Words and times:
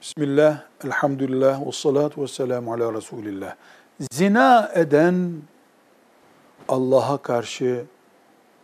Bismillah, 0.00 0.62
elhamdülillah, 0.84 1.66
ve 1.66 1.72
salatu 1.72 2.22
ve 2.22 2.28
selamu 2.28 2.72
ala 2.72 2.94
Resulillah. 2.94 3.56
Zina 4.12 4.72
eden 4.74 5.42
Allah'a 6.68 7.22
karşı 7.22 7.84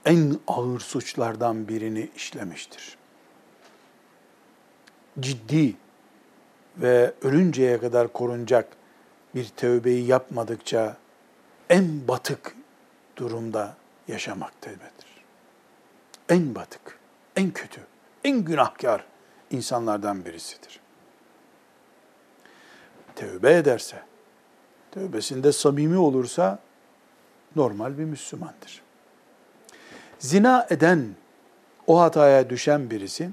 en 0.04 0.38
ağır 0.48 0.80
suçlardan 0.80 1.68
birini 1.68 2.10
işlemiştir. 2.16 2.96
Ciddi 5.20 5.76
ve 6.76 7.12
ölünceye 7.22 7.80
kadar 7.80 8.12
korunacak 8.12 8.76
bir 9.34 9.48
tövbeyi 9.48 10.06
yapmadıkça 10.06 10.96
en 11.70 12.08
batık 12.08 12.56
durumda 13.16 13.76
yaşamaktadır. 14.08 15.24
En 16.28 16.54
batık, 16.54 16.98
en 17.36 17.50
kötü, 17.50 17.80
en 18.24 18.44
günahkar 18.44 19.04
insanlardan 19.50 20.24
birisidir. 20.24 20.81
Tövbe 23.22 23.52
ederse, 23.52 24.02
tövbesinde 24.90 25.52
samimi 25.52 25.98
olursa 25.98 26.58
normal 27.56 27.98
bir 27.98 28.04
Müslümandır. 28.04 28.82
Zina 30.18 30.66
eden, 30.70 31.14
o 31.86 32.00
hataya 32.00 32.50
düşen 32.50 32.90
birisi 32.90 33.30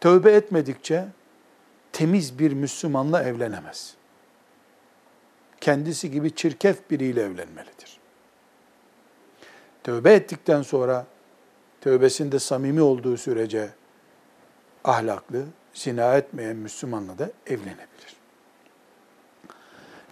tövbe 0.00 0.32
etmedikçe 0.32 1.06
temiz 1.92 2.38
bir 2.38 2.52
Müslümanla 2.52 3.22
evlenemez. 3.22 3.94
Kendisi 5.60 6.10
gibi 6.10 6.34
çirkef 6.34 6.90
biriyle 6.90 7.22
evlenmelidir. 7.22 7.98
Tövbe 9.84 10.12
ettikten 10.12 10.62
sonra 10.62 11.06
tövbesinde 11.80 12.38
samimi 12.38 12.82
olduğu 12.82 13.16
sürece 13.16 13.70
ahlaklı, 14.84 15.44
zina 15.74 16.16
etmeyen 16.16 16.56
Müslümanla 16.56 17.18
da 17.18 17.30
evlenebilir. 17.46 18.19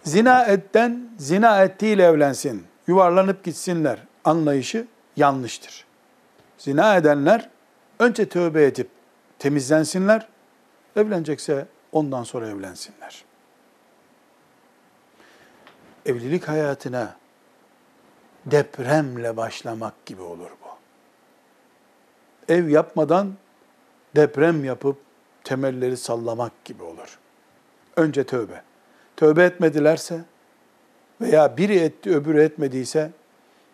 Zina 0.03 0.45
etten 0.45 1.09
zina 1.17 1.63
ettiğiyle 1.63 2.03
evlensin, 2.03 2.67
yuvarlanıp 2.87 3.43
gitsinler 3.43 3.99
anlayışı 4.23 4.87
yanlıştır. 5.15 5.85
Zina 6.57 6.95
edenler 6.95 7.49
önce 7.99 8.29
tövbe 8.29 8.65
edip 8.65 8.89
temizlensinler, 9.39 10.27
evlenecekse 10.95 11.65
ondan 11.91 12.23
sonra 12.23 12.47
evlensinler. 12.47 13.25
Evlilik 16.05 16.47
hayatına 16.47 17.15
depremle 18.45 19.37
başlamak 19.37 20.05
gibi 20.05 20.21
olur 20.21 20.49
bu. 20.49 20.69
Ev 22.53 22.67
yapmadan 22.67 23.33
deprem 24.15 24.65
yapıp 24.65 24.97
temelleri 25.43 25.97
sallamak 25.97 26.65
gibi 26.65 26.83
olur. 26.83 27.19
Önce 27.95 28.23
tövbe. 28.23 28.68
Tövbe 29.19 29.43
etmedilerse 29.43 30.21
veya 31.21 31.57
biri 31.57 31.79
etti 31.79 32.15
öbürü 32.15 32.41
etmediyse 32.43 33.11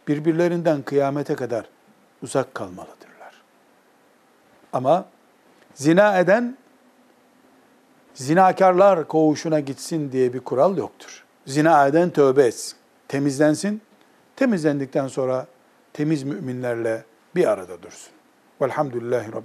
birbirlerinden 0.07 0.81
kıyamete 0.81 1.35
kadar 1.35 1.65
uzak 2.23 2.55
kalmalıdırlar. 2.55 3.41
Ama 4.73 5.05
zina 5.75 6.19
eden 6.19 6.57
zinakarlar 8.13 9.07
koğuşuna 9.07 9.59
gitsin 9.59 10.11
diye 10.11 10.33
bir 10.33 10.39
kural 10.39 10.77
yoktur. 10.77 11.23
Zina 11.45 11.87
eden 11.87 12.09
tövbe 12.09 12.43
etsin, 12.43 12.77
temizlensin. 13.07 13.81
Temizlendikten 14.35 15.07
sonra 15.07 15.47
temiz 15.93 16.23
müminlerle 16.23 17.03
bir 17.35 17.47
arada 17.51 17.83
dursun. 17.83 18.13
Velhamdülillahi 18.61 19.27
Rabbi. 19.27 19.33